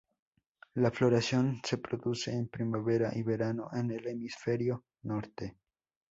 La 0.73 0.89
floración 0.89 1.59
se 1.63 1.77
produce 1.77 2.31
en 2.33 2.47
primavera 2.47 3.11
y 3.13 3.21
verano 3.21 3.69
en 3.71 3.91
el 3.91 4.07
hemisferio 4.07 4.85
norte. 5.03 5.57